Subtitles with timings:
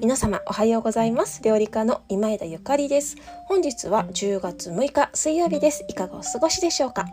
[0.00, 1.42] 皆様おはようございます。
[1.42, 3.16] 料理家の今枝ゆかりです。
[3.46, 5.84] 本日は10月6日水曜日です。
[5.88, 7.06] いかがお過ごしでしょうか？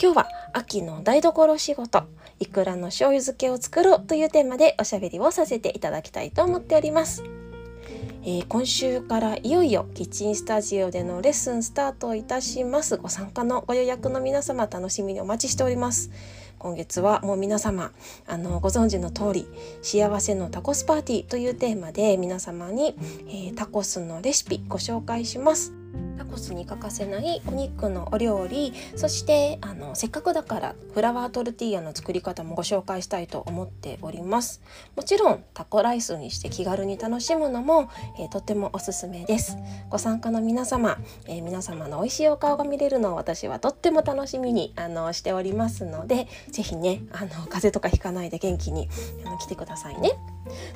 [0.00, 2.04] 今日は秋の台所仕事
[2.38, 7.24] いくらの醤油漬けを作ろうというテーマでおしゃべりをさせていただきたいと思っております。
[8.24, 12.96] えー、今週からいよいよキッチンスタジオでのレッスンスタートいたします。
[12.98, 16.10] ご参加のご予約の皆様楽しみにお待ちしております。
[16.62, 17.90] 今月はもう皆様
[18.24, 19.48] あのご存知の通り
[19.82, 22.94] 幸せのタコスパーティーというテーマで皆様に、
[23.26, 25.81] えー、タコスのレシピご紹介します。
[26.32, 34.62] タコスに欠かせないお肉のお料理そしてあのせっかくだからフラワートルティーヤの作り方もご紹介したいと思っております
[34.96, 39.58] もちろんタコライスにして気軽に楽しむのも、えー、とてもおすすめです
[39.90, 48.88] ご参加の皆様、えー、皆様の美味しいお顔が見れるのを私はとっても楽しみにあのしておりますので是非ねあの風邪とかひかないで元気に
[49.26, 50.12] あの来てくださいね。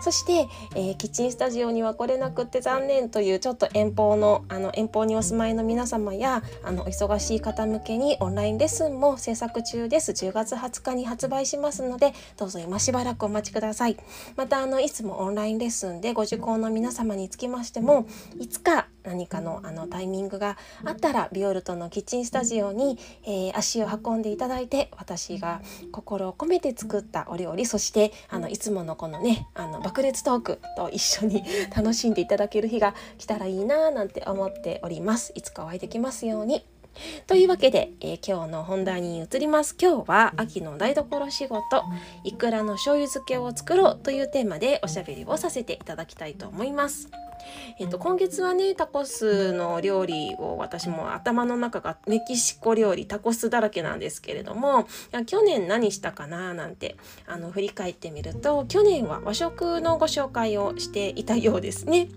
[0.00, 10.12] そして、えー、キッチンスタジオには来れなくって残念というちょっと遠方のあの遠方にお住まいの皆様やあのお忙しい方向けにオンラインレッスンも制作中です。
[10.12, 13.97] 10月20日に発売しますのでどうぞ今しばらくお待ちください。
[14.37, 18.06] またあのいつもオンラインレッスンでご受講の皆様につきましても
[18.39, 25.62] いつか何かのあのタイミングがあったらビオルトのキッチンスタジオに、えー、足を運んでいただいて私が
[25.93, 35.33] 心を込めて作ったお料理そしてあのいつものこのねあの爆裂トークと一緒に 楽しんでいただける日が来たらいいななんて思っております。
[35.34, 36.65] いつかお会いできますように
[37.27, 39.77] というわけで、えー、今日の本題に移ります。
[39.80, 41.84] 今日は秋の台所仕事。
[42.25, 47.09] いくらの醤油漬けを作ろうというテーマでおしゃべりをさせていただきたいと思います。
[47.78, 54.88] えっと、今月はねタコスの料理を私も頭の中がメキシコ料理タコスだらけなんですけれども
[55.26, 62.09] 去年何したかななんてあの振り返ってみると去年は和食のご紹介をしていたようですね。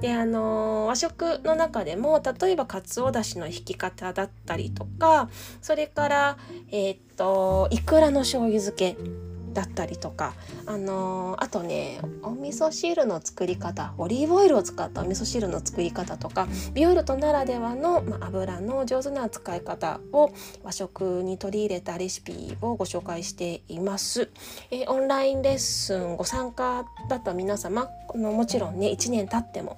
[0.00, 5.28] であの和食の中でも例えばかつおだしの引き方だったりとか
[5.60, 6.38] それから
[6.70, 9.31] えー、っといくらの醤油漬け。
[9.52, 10.34] だったりとか
[10.66, 20.32] あのー、あとねお味噌汁の作り方オリーブオイルを使ったお味噌汁の作り方とかビオルトならではの、まあ、油の上手な使い方を
[20.62, 24.30] 和食に取り入れたレシピをご紹介しています。
[24.70, 29.76] えー、オンラインレッスンご参加だった皆様のもちろんね1年経っても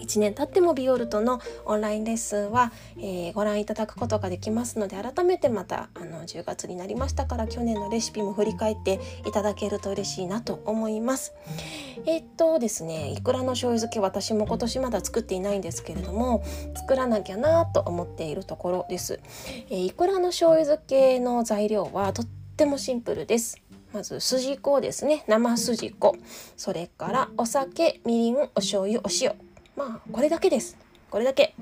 [0.00, 11.32] 1年経ってもビオルトのオンラインレッスンは、えー、ご覧いただくことができますので改めてまたあの10月になりましたから去年のレシピも振り返っていただけると嬉しいなと思います。
[12.06, 16.42] えー、っとですねいくらの醤油漬け私も今年まだ作っていないんですけれども
[16.74, 19.20] 作らなきゃなと思っているところです。
[19.70, 23.60] えー、いくらの醤油漬けの材料はとってもシンプルです。
[23.92, 26.16] まず筋子ですね生筋子
[26.56, 29.32] それからお酒みりんお醤油お塩
[29.80, 30.76] まあこれだけです。
[31.10, 31.54] これだけ。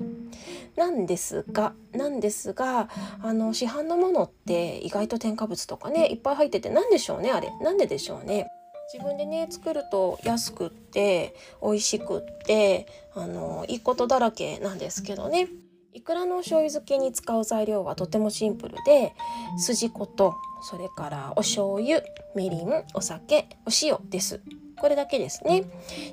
[0.75, 2.89] なんですがなんですが
[3.21, 7.49] あの市販のものって意外と添加物とかねいっぱい入ってて何でしょうねあれ。
[7.61, 8.47] なんででしょうね。
[8.91, 15.47] 自分でね作ると安くって美味しくってあのいいことだらけなんですけどね。
[15.93, 19.13] いくらの醤油漬けに使う材料はとてもシンプルで
[19.57, 22.01] 筋子とそれからお醤油
[22.35, 24.41] みりんお酒お塩です。
[24.79, 25.63] これだけですね。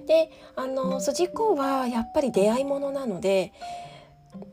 [0.07, 3.53] であの筋子はやっぱり出会いものなので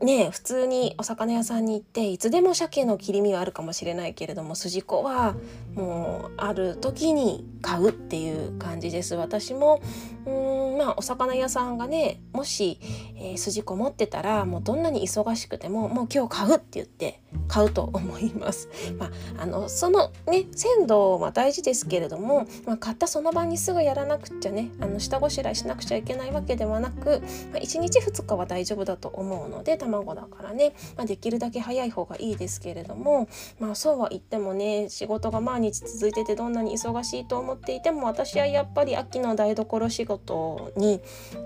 [0.00, 5.34] ね普通にお魚屋さんに行っていつでも鮭の切り身はあるかもしれないけれども筋子は
[5.74, 9.80] もうある時に買うっていう感じです私も
[10.26, 10.30] う
[10.74, 12.78] んまあお魚屋さんがねもし、
[13.16, 18.68] えー、筋子持ってたらもうどんなに忙しくてももう今日買うって言って買うと思います。
[18.98, 27.22] まあ、あのそのね鮮度は大事ですけれども、まあ、買ったその場にすぐやらなくちゃねあの下ごしらえしなくちゃいけないわけではなく、
[27.52, 33.28] まあ、1日2日は大丈夫だと思うので卵だからね、まあ、できるだけ早い方がいいですけれども、
[33.58, 41.00] まあ、そうは言ってもね仕事が毎日続いててどんなに忙しいと思っていても私はやっぱり秋の台所仕事に、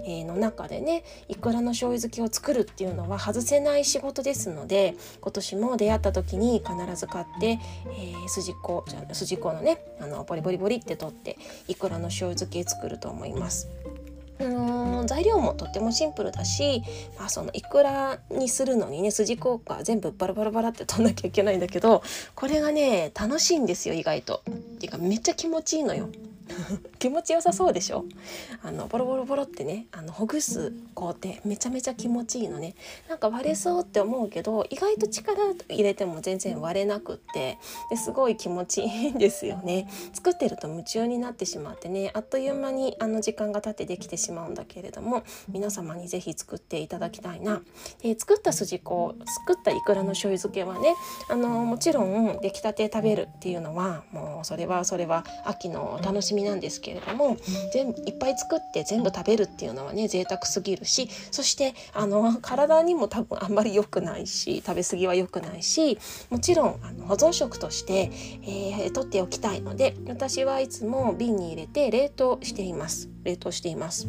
[0.04, 11.38] えー、の中でねいくらの醤油漬けを作るっていうのは外せない仕事ですので今年も出会った時に必ず買って、えー、筋子じゃ筋子のねあのボリボリボリって取って
[11.69, 13.69] いくらの塩漬け作ると思います。
[14.40, 16.82] あのー、材料もとってもシンプルだし、
[17.19, 22.02] まあ、そのいくらにするのにね筋効果全部バラバラバラって取んなきゃいけないんだけど
[22.35, 24.43] これがね楽しいんですよ意外と。
[24.49, 26.08] っていうかめっちゃ気持ちいいのよ。
[26.98, 28.04] 気持ちよさそうでしょ？
[28.62, 32.74] あのボロボロボロってねあのほぐす工程めちゃめちゃ気持ちいいのね。
[33.08, 37.58] なんか割れそうって思うけど意外と力入れても全然割れなくって
[37.90, 39.88] ですごい気持ちいいんですよね。
[40.12, 47.62] 作ってると夢中になってしまってねあっという間にあの時間が経ってできてしまうんだけれども皆様に是非作っていただきたいな。
[48.02, 50.94] で作った筋子作ったいくらの醤油漬けはね
[51.28, 57.37] あのもちろん出来たて食べるっていうのはもうそれはそれは秋の楽しみなんですけれども
[57.73, 65.99] 全いっぱい作って全部食べるっていうのはね贅沢すぎるしそしてあの体にも多分あんまり良くないし食べ過ぎは良くないし
[66.31, 68.11] もちろんあの保存食として、
[68.43, 74.08] えー、取っておきたいので私はいつも瓶に入れて冷凍しています冷凍しています。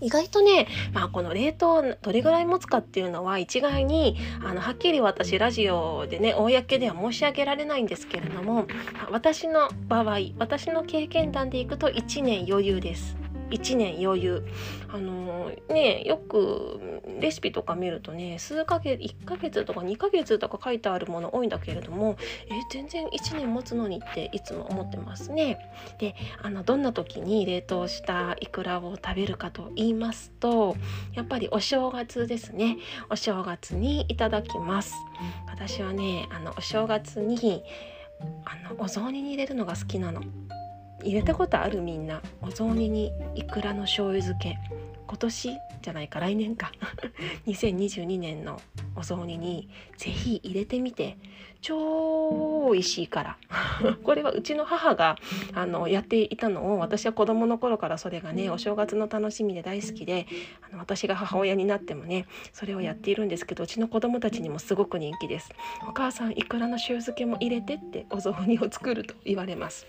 [0.00, 8.66] 意外とね、まあ、この冷凍どれぐらい持つかっていうのは一概にあのはっきり私ラジオでね公では申し上げられないんですけれども
[9.10, 13.16] 私の場合私の経験談でいくと1年余裕です。
[13.50, 14.44] 1年余裕
[14.88, 22.16] あのー、ねよくレシピとか見るとね数ヶ月1ヶ月とか2ヶ月とか書いてあるもの多いんだけれども
[22.46, 25.58] え全然1年持つのにっていつも思ってますね。
[25.98, 30.76] であのどんな時に冷凍したイクラを食べるかと言いますと
[31.14, 32.78] やっぱりお正月ですね
[33.10, 34.94] お正月にいただきます。
[35.46, 37.62] 私はねあのお正月に
[38.44, 40.22] あのお雑煮に入れるのが好きなの。
[41.02, 44.58] 入れたことあるみんなお雑煮にいくらの醤油漬け。
[45.06, 46.72] 今年じゃないか来年か。
[47.46, 48.60] 2022年の
[48.94, 51.16] お雑煮にぜひ入れてみて。
[51.62, 53.38] 超美味しいから。
[54.02, 55.16] これはうちの母が
[55.54, 60.26] あのやっていたのを私は子供の頃からそれがねお正月の楽しみで大好きで
[60.62, 65.50] あの私が母親になってもねそれをやっているんですけどうちの子供たちにもすごく人気です。
[65.88, 69.86] お母さんいくらの塩漬けも入れてってお雑煮を作ると言われます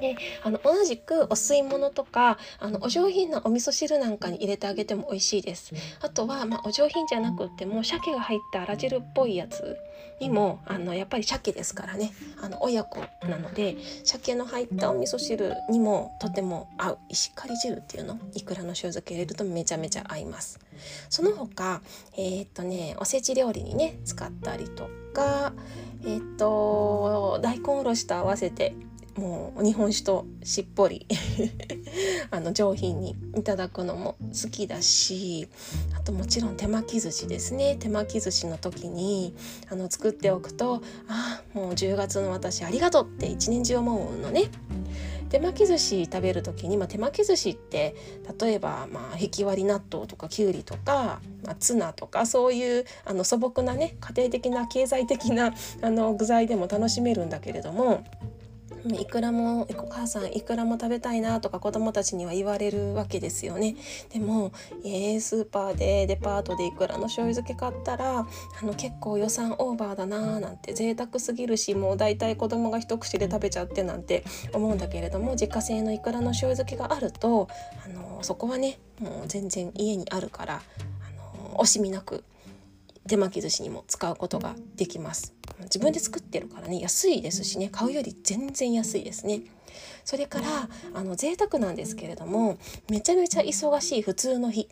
[0.00, 5.72] であの同じくお吸い物とかあのお上品なお味噌汁なんかに入れてあげても美味しいです。
[6.00, 9.76] あとは、まあ、お上品じゃなくっても鮭が入ったあら汁っぽいやつ
[10.20, 12.12] にもあのやっぱり鮭ですからね。
[12.40, 16.98] あの親子なので鮭の入ったお味噌汁にもとても合う。
[17.08, 18.18] 石狩汁っていうの？
[18.34, 20.58] いくらの塩漬け入れるとめちゃめちゃ合います。
[21.08, 21.82] その他
[22.16, 25.52] えー、っとねおせち料理にね使ったりとか
[26.02, 28.74] えー、っと大根おろしと合わせて
[29.20, 31.06] もう日本酒としっぽり
[32.32, 35.46] あの上品にいただくのも好きだし
[35.94, 39.34] あともちろん手巻き寿司ですね手巻き寿司の時に
[39.68, 44.44] あの作っておくとあもう10月の私ありがとうって一年中思うのね。
[45.28, 47.94] 手巻き寿司食べる時に、まあ、手巻き寿司って
[48.40, 58.04] 例えば、まあ、ひき割り納豆とかきゅうりとか、まあ、ツナとかそういうあの素朴なね家庭的な経済的なあの具材でも楽しめるんだけれども
[58.88, 63.76] いくらもお母さんいくらも食べたいなとか子供たちには言われるわけですよね。
[64.12, 64.52] でも、
[64.84, 68.26] えー、スーパーでデパートでいくらの醤油漬け買ったらあ
[68.64, 77.48] の結構予算オーバーだなーなんて贅沢すぎるしもう大体子供が一口で食べちゃってなんて思うんだけれども自家製のいくらの醤油漬けがあると
[77.84, 82.24] あのそこはねもう全然家にあるからあの惜しみなく
[83.08, 85.34] 手巻き寿司にも使うことができます。
[85.64, 89.42] 自分で作ってるからね安いですしね買うより全然安いですね。
[90.04, 92.58] それからあの贅沢なんですけれども
[92.88, 94.68] めちゃめちゃ忙しい普通の日。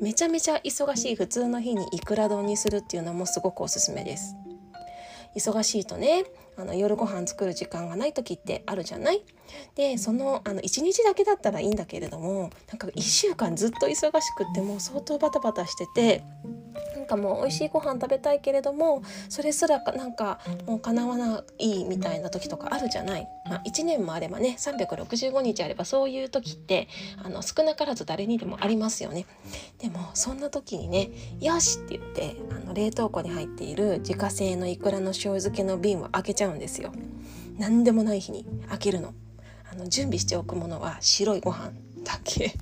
[0.00, 4.34] めちゃめちゃ忙しい普通の日にいくら丼にするっていうのもすごくおすすめです。
[5.36, 6.24] 忙しいとね
[6.56, 9.24] あの夜ご飯作る時間がない時ってあるじゃない？
[9.74, 16.24] でそのあの1日だけだったらいいんだけれどもなんか1週間ずっと忙しくってもう相当バタバタしてて
[16.96, 26.88] なんかもう美味しいご飯食べたいけれどもそれすらなんかもう叶わないみたいな時とかあるじゃない、まあ、1年もあればね365日あればそういう時って
[27.22, 29.26] あの少なからず誰にでもありますよね。
[29.78, 36.92] でもそんな時にね「よし!」って言ってあの冷凍庫に入っている自家製のいくらの醤油漬けの瓶を開けちゃうんですよ。
[37.58, 39.14] 何でもない日に開けるの。
[39.70, 41.72] あの準備しておくものは白いご飯
[42.04, 42.54] だけ。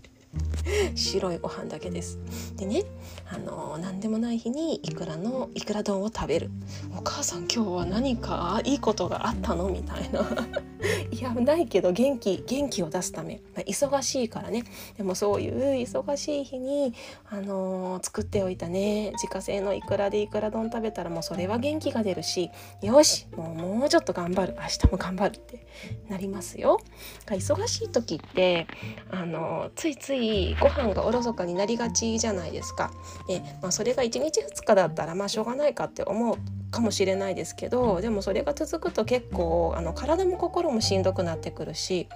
[0.95, 2.19] 白いご飯だけです。
[2.57, 2.85] でね
[3.27, 6.51] あの何でもない日にいくらのいくら丼を食べる。
[6.97, 10.21] お母さん今日は何かいいことがあったのみたいな。
[11.11, 14.65] いやないけど元気元気を出すため、まあ、忙しいからね。
[14.97, 16.95] でもそういう忙しい日に
[17.29, 22.51] あの作っておいたね自家製のいくらでいくら丼食べたらもうそれは元気が出るし
[22.83, 24.57] よしもうもうちょっと頑張る。
[24.61, 25.67] 明日も頑張るって
[26.09, 26.81] なりますよ。
[27.27, 28.67] 忙しい時って
[29.11, 32.91] あのついついご飯がおろそかになりがちじゃないですか。
[33.27, 36.37] でまあ、それが1日2日だったらまあしょうがないかって思う
[36.71, 42.09] かもしれないですけどでもそれが続くと結構あの体も心もしんどくなってくるし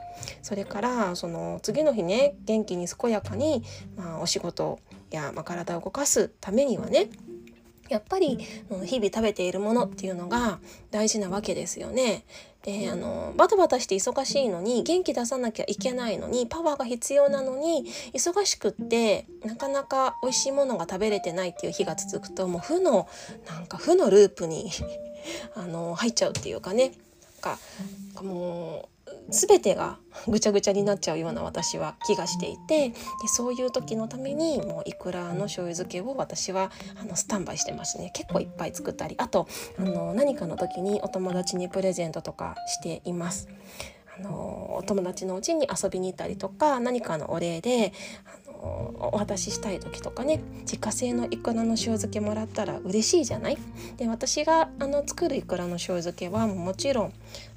[0.43, 3.62] それからその次の日ね元気に健やかに、
[3.97, 4.78] まあ、お仕事
[5.11, 7.09] や、まあ、体を動かすためにはね
[7.88, 8.38] やっぱり
[8.84, 10.58] 日々食べているものっていうのが
[10.90, 12.24] 大事なわけですよね。
[12.62, 23.06] であのバタバタして忙しいのに元気出さなきゃいけないのにパワーが必要なのに忙しくってなかなか美味しいものが食べれてないっていう日が続くともう負の
[23.46, 24.70] なんか負のループに
[25.54, 26.92] あの入っちゃうっていうかね。
[27.44, 29.98] なんかもう全てが
[30.28, 32.95] ぐちゃぐちゃになっちゃうような私は気がしていてで
[33.26, 43.49] そういう時のためにもういくらの醤油漬けを私はあのスタンバイしてますね結構いっぱい作ったりあとあの何かの時にお友達にプレゼントとかしています。
[44.16, 47.93] あのお友達のうちに遊びに行ったりとか何かのお礼で
[48.64, 53.59] お渡ししたい時とかね自家製のいくらの塩漬けもらったら嬉しいじゃない？
[53.97, 57.12] で私があの作るいくらの塩漬けはもちろん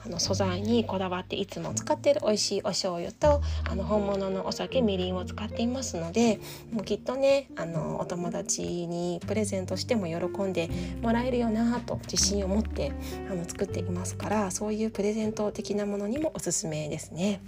[0.06, 6.40] あの素材にこだわっていつも使ってる美味しいお醤油とあの本物のお酒みりんを使っていますので
[6.72, 10.70] もうきっとねあのお友達にプレゼントしても喜んで
[11.02, 12.92] もらえるよなと自信を持って
[13.30, 17.40] あの作っていますからそういうプレゼント的なものにもおすすめですね。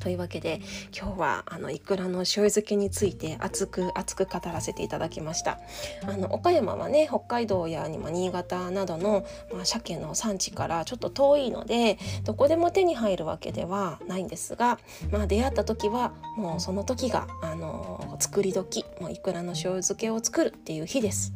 [0.00, 0.60] というわけで
[0.96, 5.58] 今日はあのいくらの醤油漬けについて熱く熱く語らせていただきました
[6.06, 14.78] あの岡山はね北海道や、新潟などの、まあ、鮭の産地からちょっと遠いのでどこでも手に入るわけではないんですが、
[15.10, 21.32] まあ、出会った時はもうその時があの作り時もういくらの醤油漬けを作るっていう日です。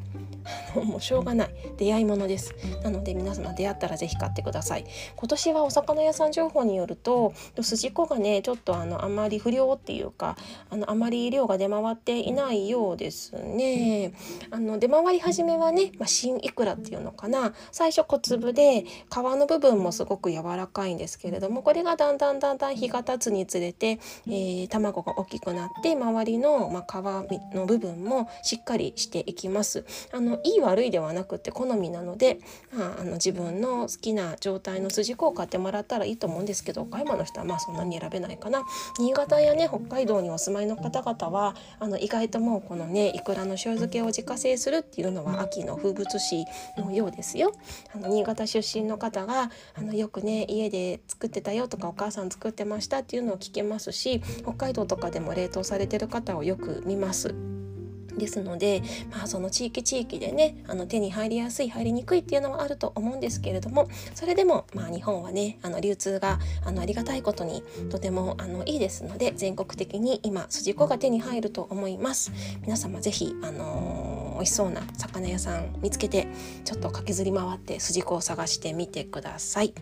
[0.75, 2.55] もうしょうがない出会いものです。
[2.83, 4.85] なので皆様出会ったら是非買ってください。
[5.17, 10.37] 今年はお魚屋さん情報によると筋子がねちょっとあのあまり不良っていうか
[10.71, 14.13] あのあまり量が出回っていないようですね。
[14.51, 17.55] あの出回り始めはね、まあ、新いくらっていうのかな。
[17.73, 29.85] 最初小粒で皮の部分もすごく柔らかいんですけれどもこれがだんだんだんだん日が経つにつれて、えー、卵が大きくなって周りの、まあ、皮の部分もしっかりしていきます。
[30.13, 32.41] あののいい悪いではなくて好みなので、
[32.77, 38.63] まあ、あの自分の好きな状態の筋子を買ってもらったらいいと思うんですけど岡山の人はまあそんなに選べないかな
[38.99, 46.45] 新潟やね北海道にお住まいの方々はあの意外ともうこのねいくらの塩漬けを自家製するっていうのは秋の風物詩
[46.77, 47.53] のようですよ。
[47.95, 57.35] あの新潟出身の方があのよくね家で作ってたよとかお母さん作ってましたっていうのを聞けますし北海道とかでも冷凍されてる方をよく見ます。
[58.21, 72.31] ですので、まあ、その地域地域でねあの手に入りやすい入りにくいっていうのはあると思うんですけれどもそれでも、まあ、日本はねあの流通があのありがたいことにとてもあのいいですので全国的に今筋子が手に入ると思います
[72.63, 76.29] 皆様ぜひあのー、美味しそうな魚屋さん見つけて
[76.65, 79.75] ちょっと駆けずり回って筋子を探してみてください。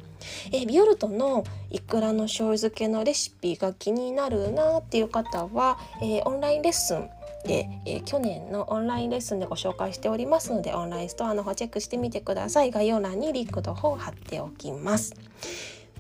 [0.53, 7.09] えビオルトのいくらの醤油漬けのレシピが気になるなっていう方は、えー、オンラインレッスン
[7.45, 12.71] で、えー、去年のオンラインレッスンでご紹介しておりますのでオンラインストアの方チェックしてみてください。
[12.71, 15.15] 概要欄にリンクの方を貼っておきます。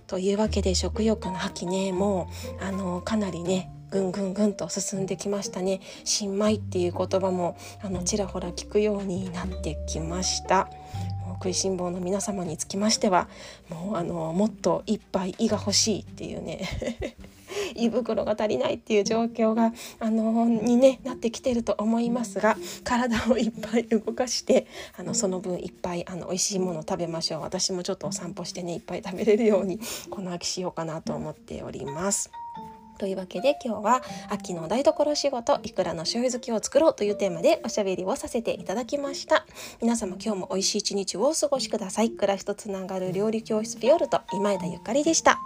[0.06, 1.92] というわけで食欲の秋ね。
[1.92, 2.28] も
[2.60, 5.80] うあのかなりねぐんぐんぐんと進んできましたね。
[6.04, 10.68] 新米っていう言葉もあのちらほら聞くようになってきました。
[11.38, 13.28] 食いしん坊の皆様につきましては
[13.70, 16.68] もうあのもっと一杯胃が欲しいっていうね
[17.74, 24.66] 胃袋が足りないっていう状況があのに、ね、なってきてると思いますが体をいっぱい動かして
[24.96, 29.80] あのその分いっぱいあの美味しいものを食べましょう私もちょっとお散歩してねいっぱい食べれるように
[30.10, 32.30] この秋しようかなと思っております。
[32.98, 39.46] というわけで今日は秋の台所仕事いくらの醤油漬けを作ろうというテーマでおしゃべりをさせていただきました。
[39.80, 42.10] 皆様今日も美味しい一日をお過ごしください。
[42.10, 45.38] 暮らしとつながる料理教室ビオルト今枝ゆかりでした。